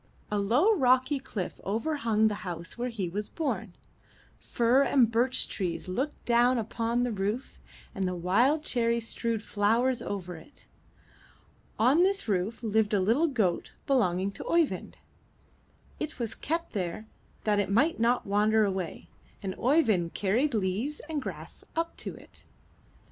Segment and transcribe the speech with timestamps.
[0.31, 3.75] A low, rocky cliff over hung the house where he was born;
[4.39, 7.61] fir and birch trees looked down upon the roof,
[7.93, 10.65] and the wild cherry strewed flowers over it.
[11.77, 14.97] On this roof lived a little goat belonging to Oeyvind;
[15.99, 17.05] it was kept there
[17.43, 19.07] that it might not wander away,
[19.43, 22.43] and Oeyvind carried leaves and grass up to it.